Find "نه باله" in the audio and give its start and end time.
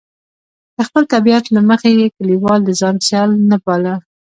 3.49-3.93